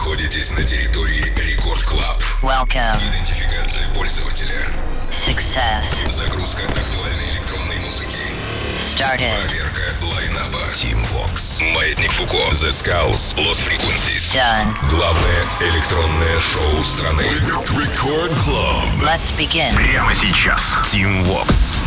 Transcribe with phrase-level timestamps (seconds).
[0.00, 2.22] находитесь на территории Record Club.
[2.40, 2.96] Welcome.
[3.06, 4.66] Идентификация пользователя.
[5.10, 6.10] Success.
[6.10, 8.16] Загрузка актуальной электронной музыки.
[8.78, 9.38] Started.
[9.46, 10.70] Проверка лайнапа.
[10.72, 11.62] Tim Vox.
[11.74, 12.38] Маятник Фуко.
[12.52, 13.36] The Skulls.
[13.36, 14.34] Lost Frequencies.
[14.34, 14.74] Done.
[14.88, 17.26] Главное электронное шоу страны.
[17.28, 19.02] Record Club.
[19.02, 19.74] Let's begin.
[19.76, 20.78] Прямо сейчас.
[20.90, 21.79] Tim Vox.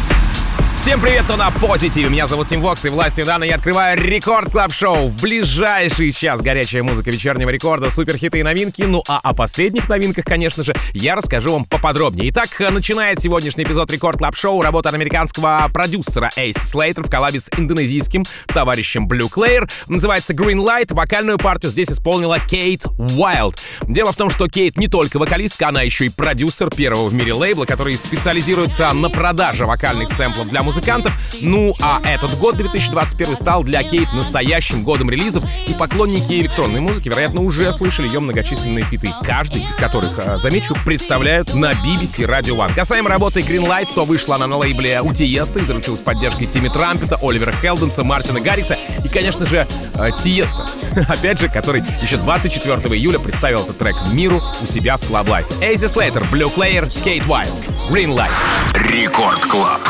[0.84, 2.10] Всем привет, кто на позитиве.
[2.10, 5.08] Меня зовут Тим Вокс, и властью данной я открываю Record Club Show.
[5.08, 8.82] В ближайший час горячая музыка вечернего рекорда, суперхиты и новинки.
[8.82, 12.30] Ну а о последних новинках, конечно же, я расскажу вам поподробнее.
[12.32, 17.50] Итак, начинает сегодняшний эпизод Record Club Show работа американского продюсера AC Slater в коллабе с
[17.58, 19.72] индонезийским товарищем Blue Claire.
[19.88, 20.94] Называется Green Light.
[20.94, 23.58] Вокальную партию здесь исполнила Кейт Уайлд.
[23.88, 27.32] Дело в том, что Кейт не только вокалистка, она еще и продюсер первого в мире
[27.32, 31.13] лейбла, который специализируется на продаже вокальных сэмплов для музыкантов.
[31.41, 37.09] Ну а этот год, 2021, стал для Кейт настоящим годом релизов, и поклонники электронной музыки,
[37.09, 42.55] вероятно, уже слышали ее многочисленные фиты, каждый из которых, э, замечу, представляют на BBC Radio
[42.55, 42.74] One.
[42.74, 47.20] Касаемо работы Greenlight, то вышла она на лейбле у Тиеста и заручилась поддержкой Тимми Трампета,
[47.21, 50.66] Оливера Хелденса, Мартина Гаррикса и, конечно же, э, Тиеста,
[51.07, 55.63] опять же, который еще 24 июля представил этот трек миру у себя в Club Life.
[55.63, 57.54] AC Slater, Bleu Clair, Kate Wild,
[57.91, 58.32] Green Light.
[58.74, 59.82] Record Club.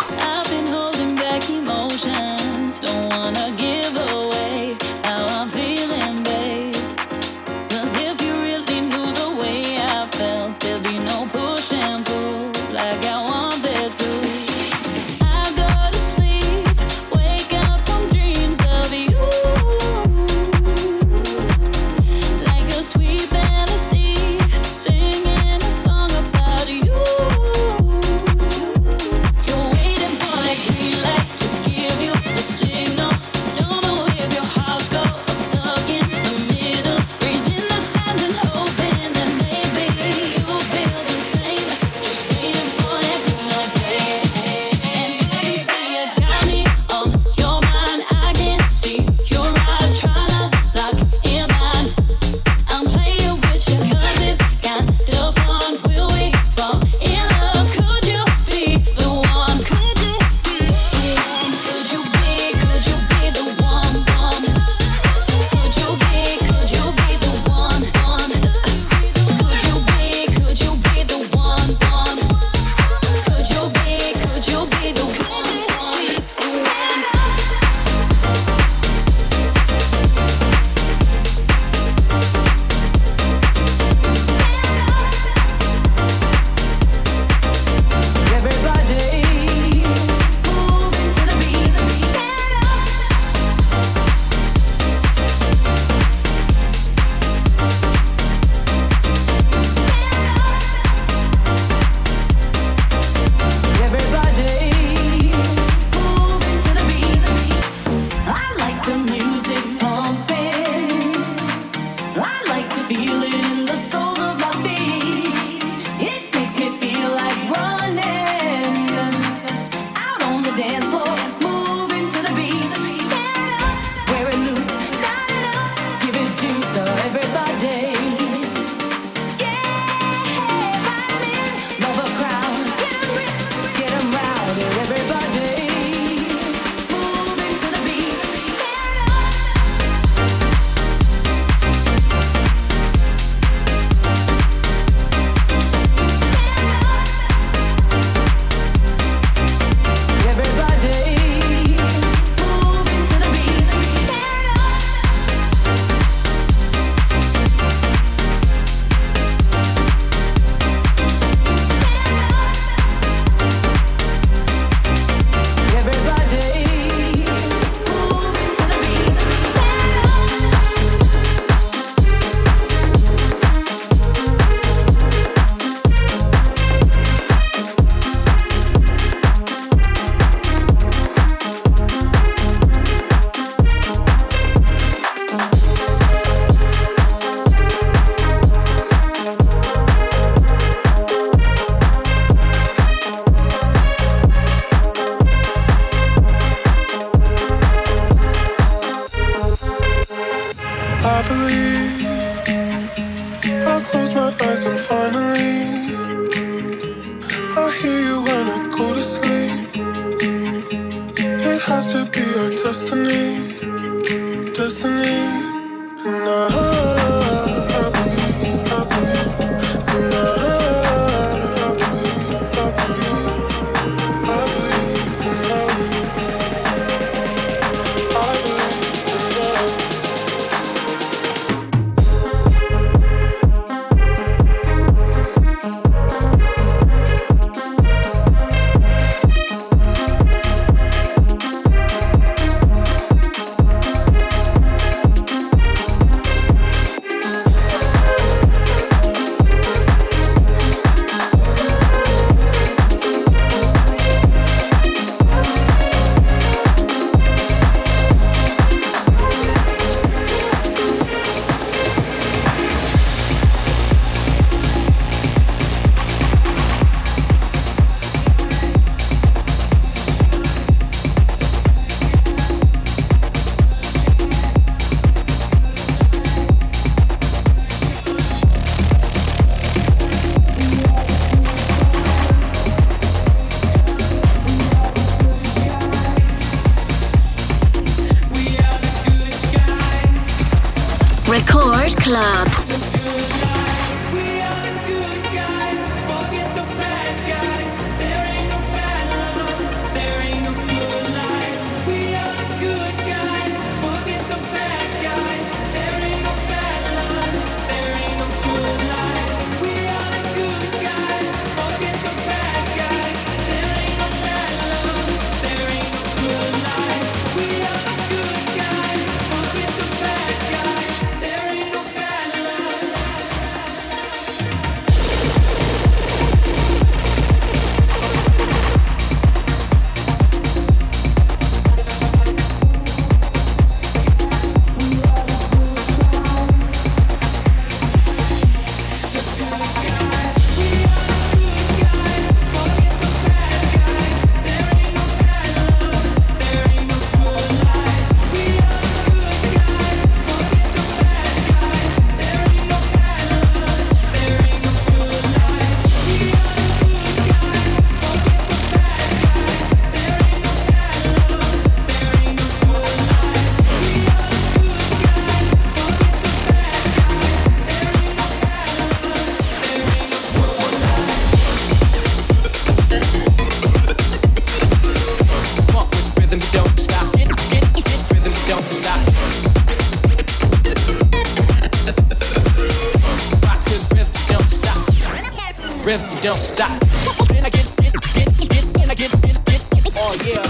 [386.23, 386.79] Don't stop.
[387.27, 390.41] Then I get, get, get, get, and I get, get, get, oh yeah.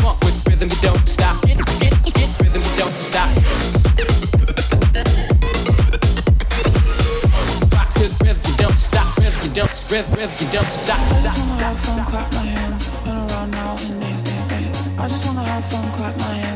[0.00, 1.42] Funk with rhythm, you don't stop.
[1.42, 3.28] Get, get, get rhythm, you don't stop.
[7.68, 9.18] Rock to the rhythm, you don't stop.
[9.18, 10.96] Rhythm, you don't, rhythm, rhythm, you don't stop.
[10.96, 14.88] I just wanna have fun, clap my hands, run around now and dance, dance, dance.
[14.96, 16.53] I just wanna have fun, clap my hands,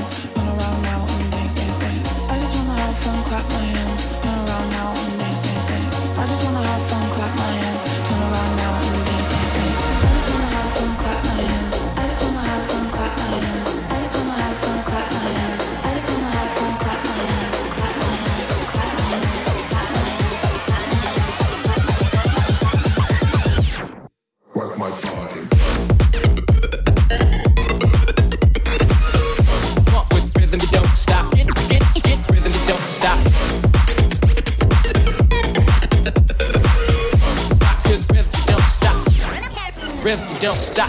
[40.49, 40.89] don't stop.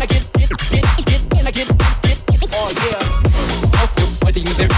[0.00, 1.66] I get, get, get, get, and I get,
[2.06, 3.02] get, get, oh yeah.
[3.82, 4.68] Oh, what do you there?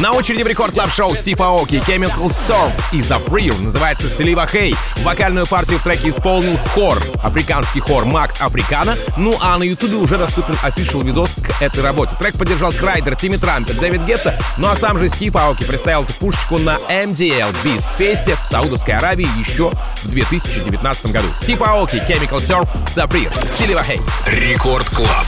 [0.00, 4.46] На очереди в рекорд клаб шоу Стив Аоки, Chemical Surf и The Freer называется Слива
[4.46, 4.74] Хей.
[5.02, 8.96] Вокальную партию в треке исполнил хор, африканский хор Макс Африкана.
[9.18, 12.16] Ну а на ютубе уже доступен official видос этой работе.
[12.18, 16.14] Трек поддержал Крайдер, Тимми Трампет, Дэвид Гетта, ну а сам же Стив Аоки представил эту
[16.14, 19.70] пушечку на MDL Beast Фесте в Саудовской Аравии еще
[20.02, 21.28] в 2019 году.
[21.36, 22.68] Стив Аоки, Chemical Surf,
[23.08, 24.00] Freer, Слива Хей.
[24.26, 25.26] Рекорд Клаб.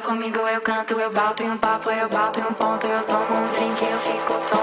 [0.00, 3.34] comigo, eu canto, eu bato em um papo, eu bato em um ponto, eu tomo
[3.34, 4.61] um drink, eu fico tonto.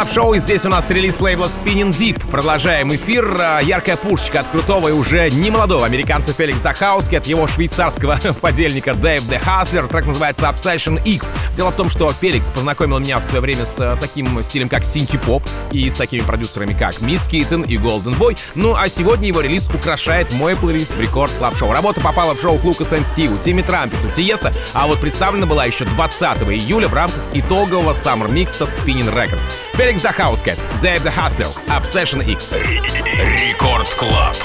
[0.00, 2.30] Это Record Club Show, и здесь у нас релиз лейбла Spinnin' Deep.
[2.30, 3.36] Продолжаем эфир.
[3.38, 7.26] А, Яркая пушечка от крутого и уже не молодого американца Felix Da Housecat и от
[7.26, 9.88] его швейцарского подельника Dave the Hustler.
[9.88, 11.32] Трек называется Obsession X.
[11.54, 14.84] Дело в том, что Феликс познакомил меня в свое время с э, таким стилем, как
[14.84, 18.38] синти-поп, и с такими продюсерами, как Мисс Киттен и Golden Boy.
[18.54, 21.72] Ну а сегодня его релиз украшает мой плейлист в Record Club Show.
[21.72, 25.64] Работа попала в шоу к Лукас and Стиву, Тимми Трампету, Тиеста, а вот представлена была
[25.64, 29.40] еще 20 июля в рамках итогового Summer микса Spinnin' Records.
[29.74, 32.54] Феликс Дахауски, Дэйв Де Хаслер, Obsession X.
[32.54, 34.36] Рекорд Клаб.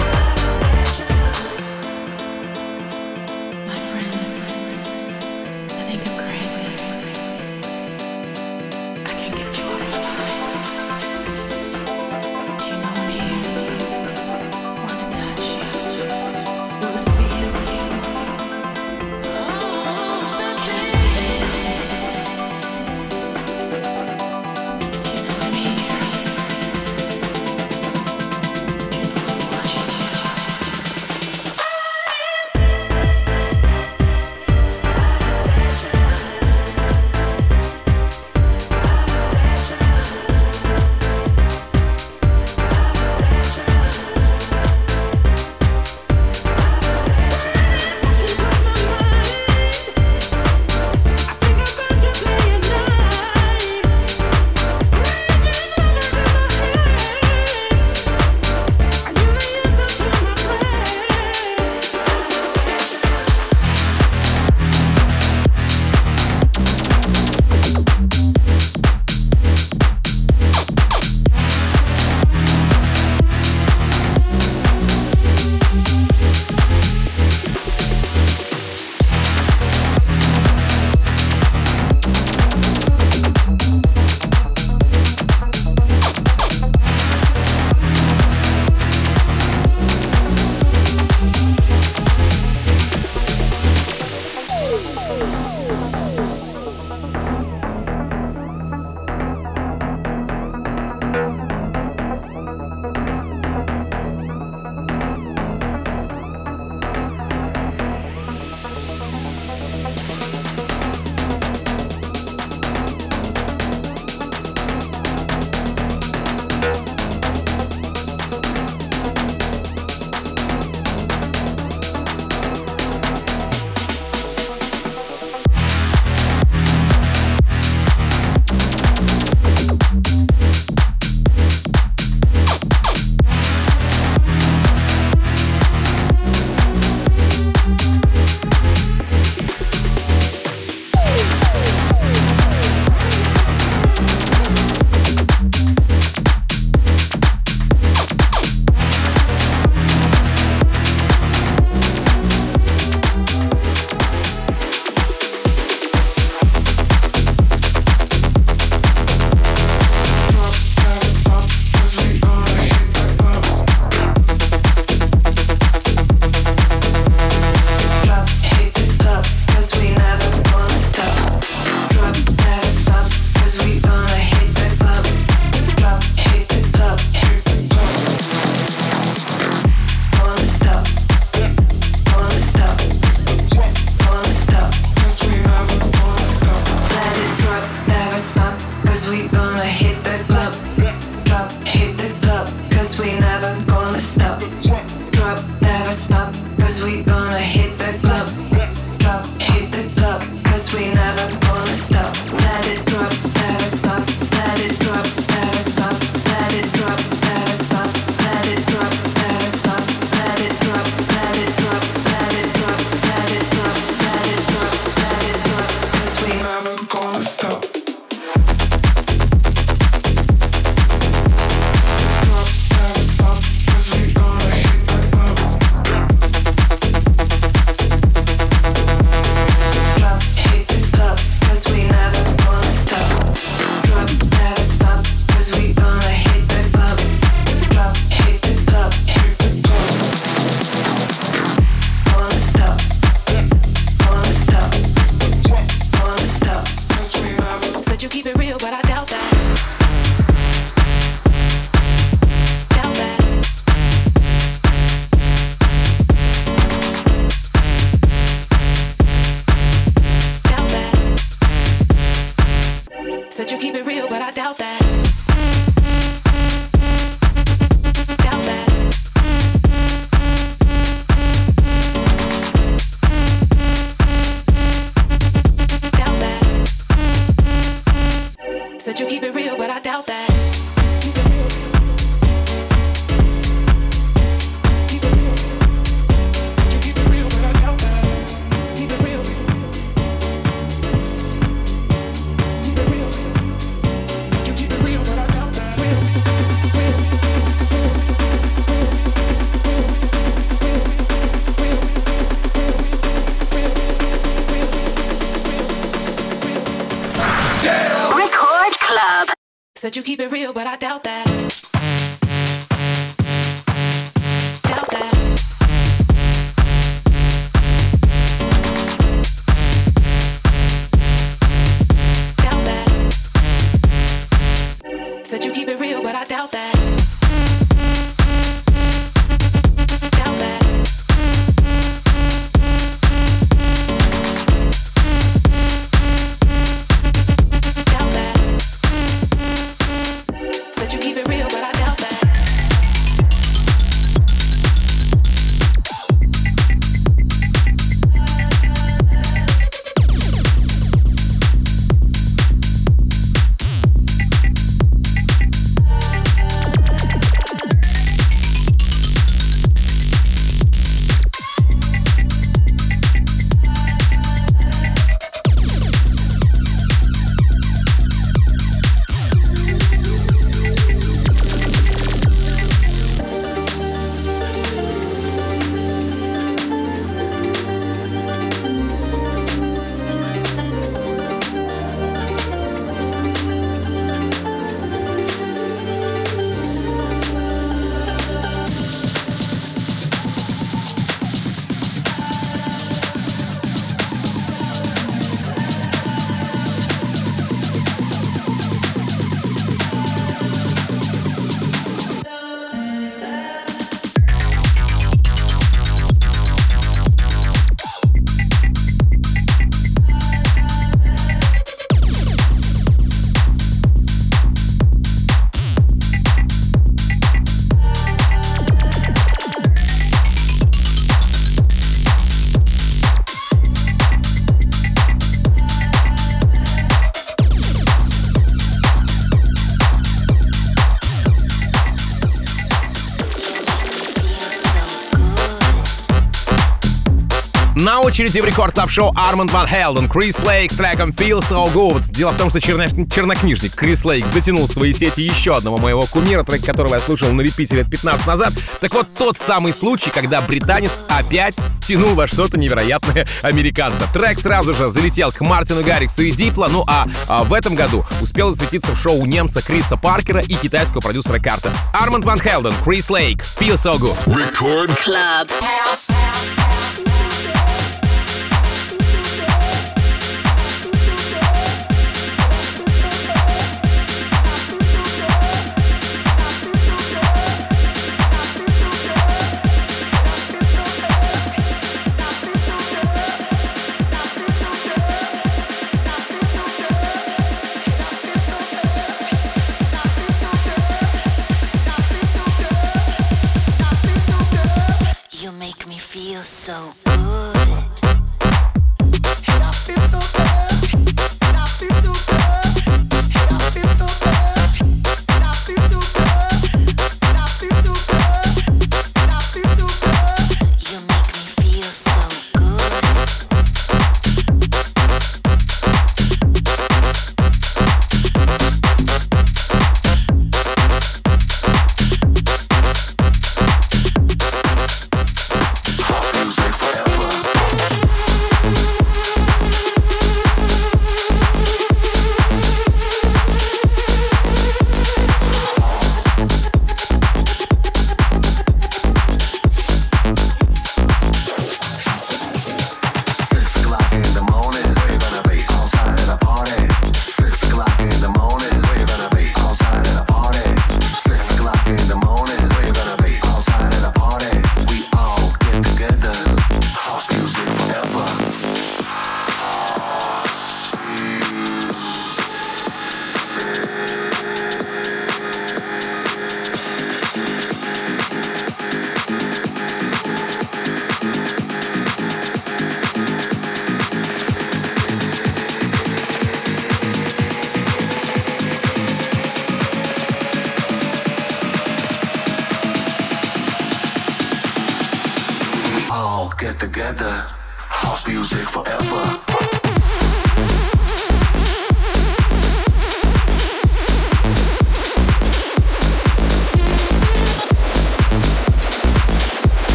[438.16, 442.14] Очереди в Record Club Show Арманд Ван Хелден, Крис Лейк с треком Feel So Good.
[442.14, 446.46] Дело в том, что черно- чернокнижник Крис Лейк затянул свои сети еще одного моего кумира,
[446.46, 448.54] трек которого я слушал на репите лет 15 назад.
[448.80, 454.08] Так вот, тот самый случай, когда британец опять втянул во что-то невероятное американца.
[454.14, 458.06] Трек сразу же залетел к Мартину Гарриксу и Дипло, ну а, а в этом году
[458.22, 461.74] успел засветиться в шоу немца Криса Паркера и китайского продюсера Карта.
[461.92, 464.16] Арманд Ван Хелден, Крис Лейк, Feel So Good.
[464.26, 465.50] Record Club.
[465.52, 466.75] You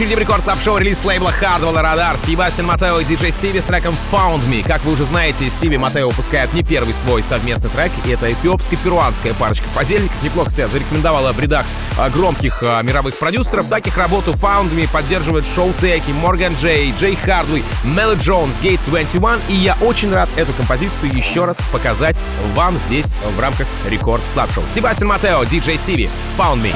[0.00, 3.64] очереди в Record Club Show релиз лейбла Hardwell Radar Себастьян Матео и диджей Стиви с
[3.64, 4.66] треком Found Me.
[4.66, 9.34] Как вы уже знаете, Стиви Матео выпускает не первый свой совместный трек, и это эфиопско-перуанская
[9.34, 10.22] парочка подельников.
[10.22, 11.66] Неплохо себя зарекомендовала в рядах
[11.98, 13.66] а, громких а, мировых продюсеров.
[13.68, 18.80] Так их работу Found Me поддерживают Showtek и, Морган Джей, Джей Хардвей, Мелли Джонс, Гейт
[18.86, 19.40] 21.
[19.48, 22.16] И я очень рад эту композицию еще раз показать
[22.54, 24.64] вам здесь в рамках Record Club Show.
[24.74, 26.74] Себастьян Матео, диджей Стиви, Found Me.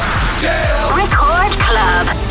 [0.95, 2.24] Record Club.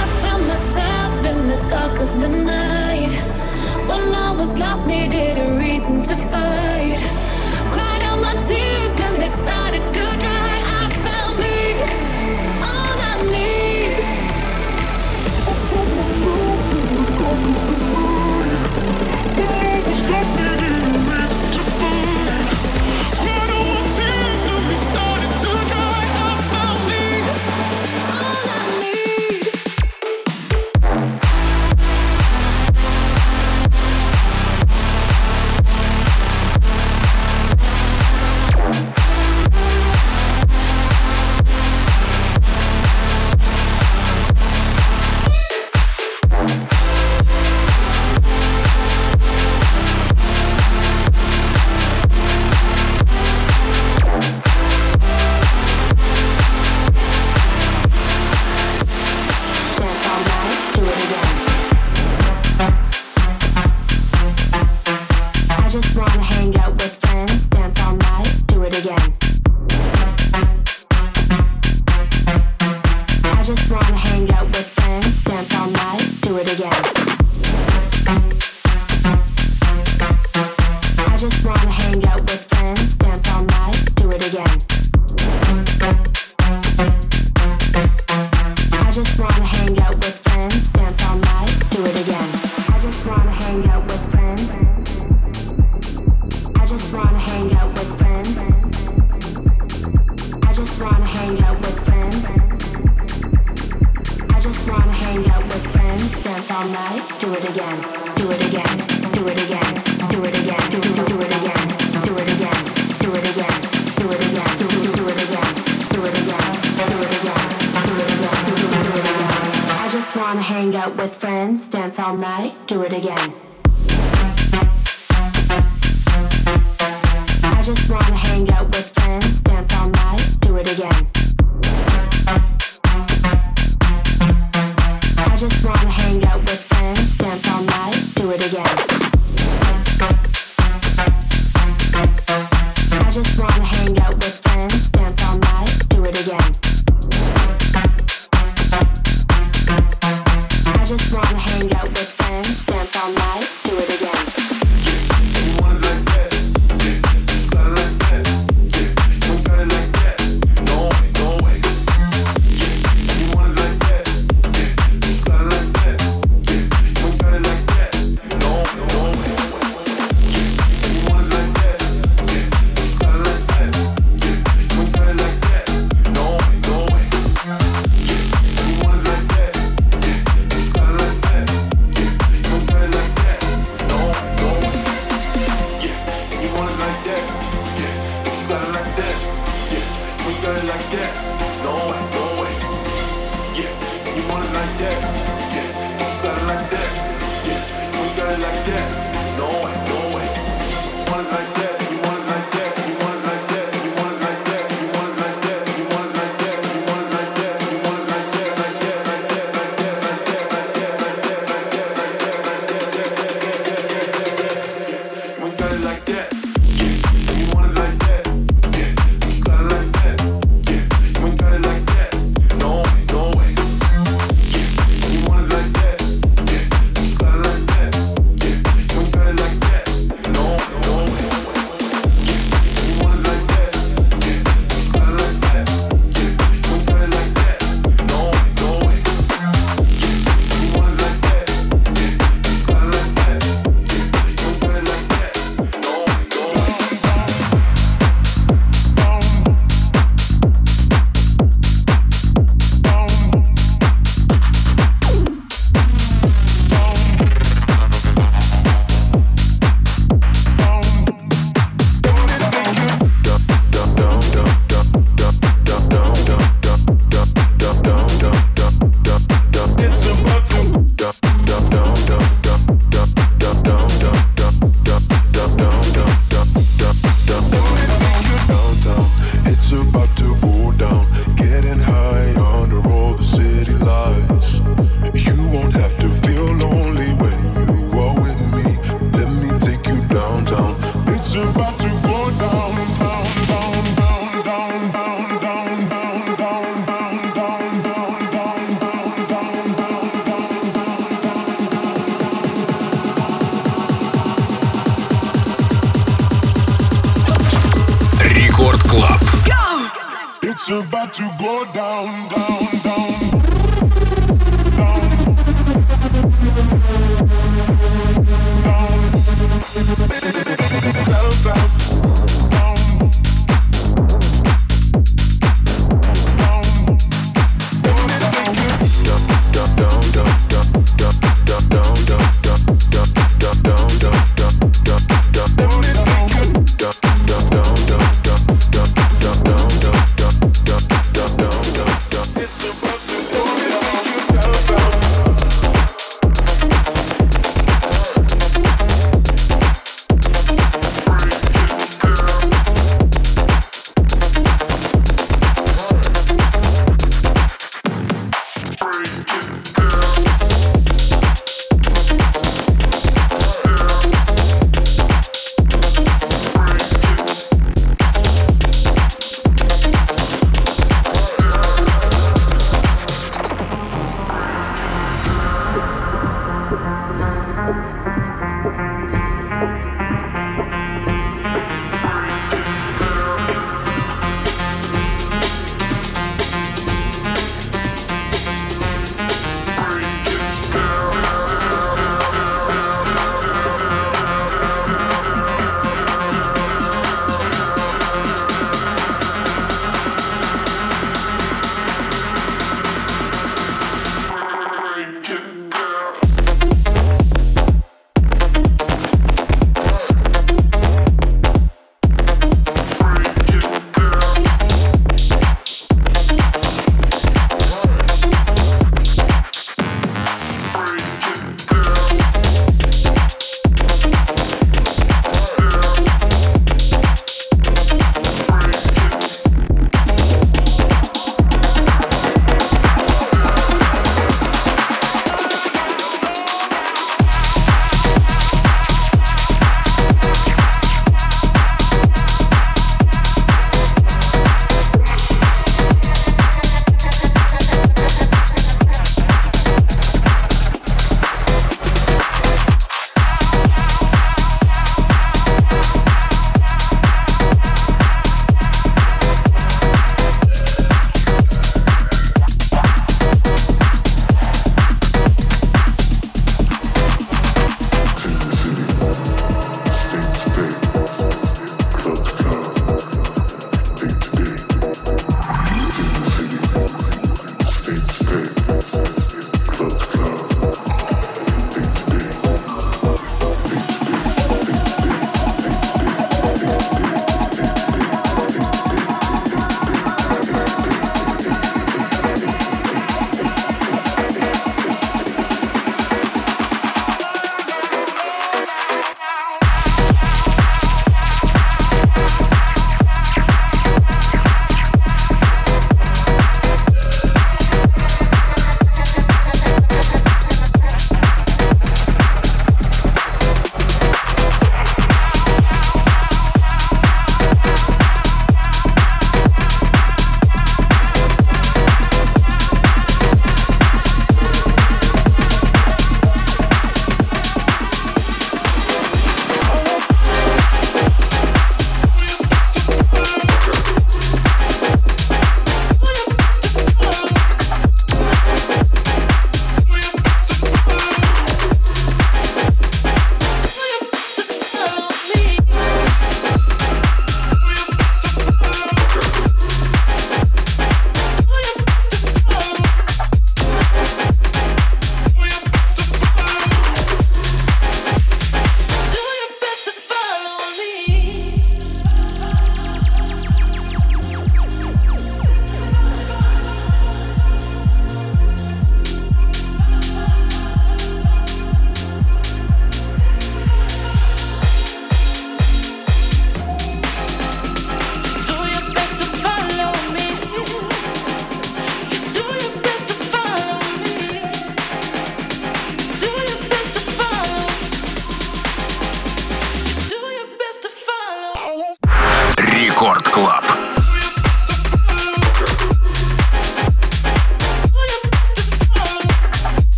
[9.34, 10.33] started to drown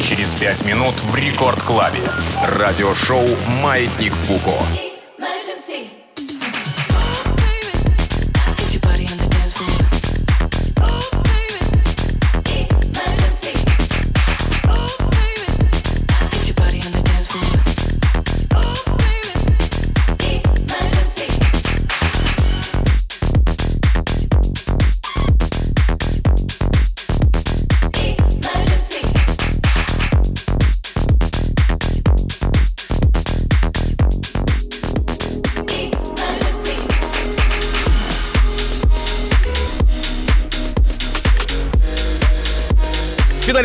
[0.00, 2.00] через пять минут в рекорд-клабе.
[2.42, 3.26] Радиошоу
[3.62, 4.89] «Маятник Фуко».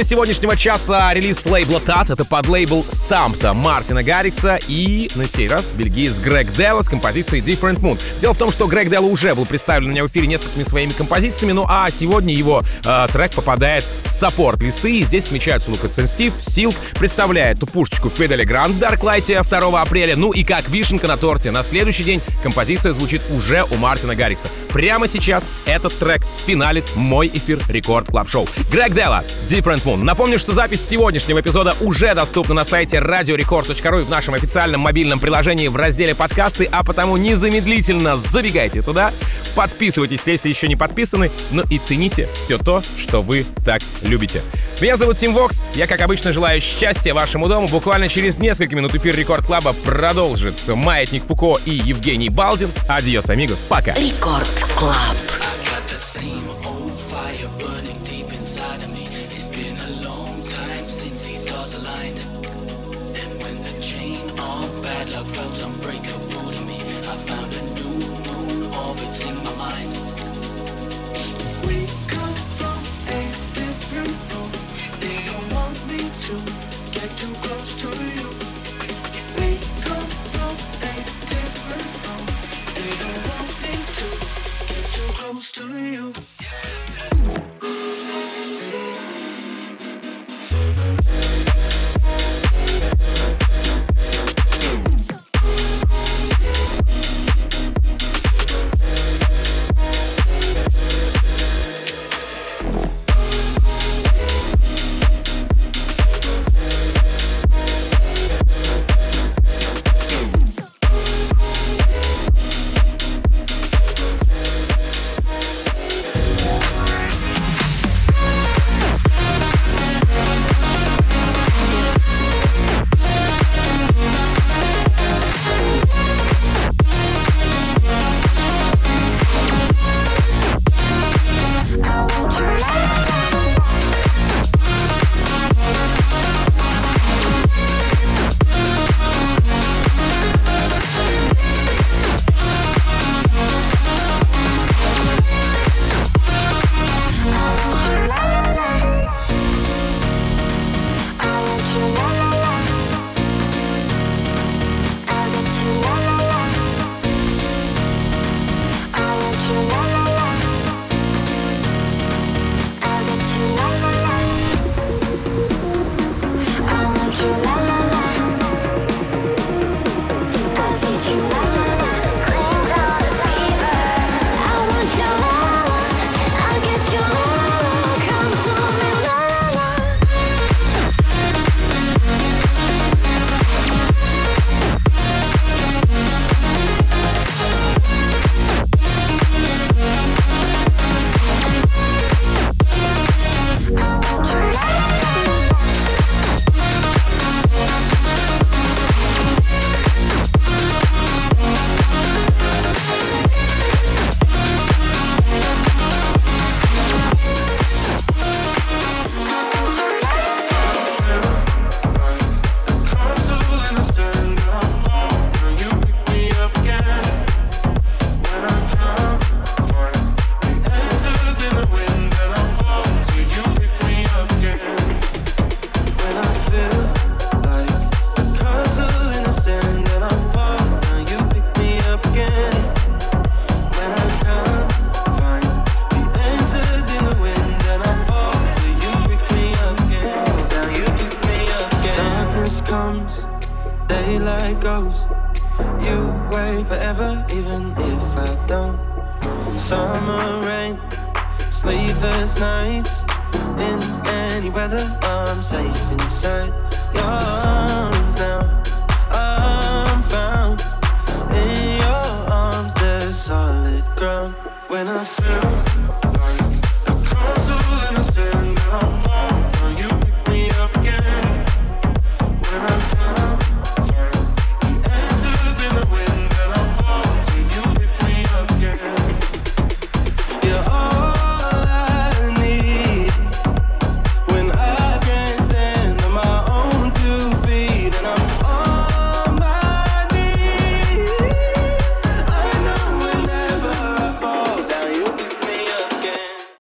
[0.06, 2.14] Сегодняшнего часа релиз лейбла TAT.
[2.14, 7.80] Это подлейбл STMPD Мартина Гаррикса и, на сей раз, бельгиец Грег Делла с композицией Different
[7.80, 8.00] Moon.
[8.22, 10.92] Дело в том, что Грег Делла уже был представлен у меня в эфире несколькими своими
[10.92, 13.84] композициями, ну а сегодня его э, трек попадает
[14.16, 19.82] support-листы, и здесь отмечаются Lucas & Steve, Силк, представляет ту пушечку Fedde Le Grand Darklight 2
[19.82, 24.16] апреля, ну и как вишенка на торте, на следующий день композиция звучит уже у Мартина
[24.16, 24.50] Гаррикса.
[24.70, 28.48] Прямо сейчас этот трек финалит мой эфир Рекорд Клаб Шоу.
[28.72, 30.04] Грег Делла, Different Moon.
[30.04, 35.20] Напомню, что запись сегодняшнего эпизода уже доступна на сайте radiorecord.ru и в нашем официальном мобильном
[35.20, 39.12] приложении в разделе подкасты, а потому незамедлительно забегайте туда,
[39.56, 44.42] подписывайтесь, если еще не подписаны, ну и цените все то, что вы так любите.
[44.82, 47.68] Меня зовут Тим Вокс, я, как обычно, желаю счастья вашему дому.
[47.68, 52.72] Буквально через несколько минут эфир Рекорд Клаба продолжит Маятник Фуко и Евгений Балдин.
[52.88, 53.94] Adiós, amigos, пока.
[53.94, 55.45] Рекорд Клаб.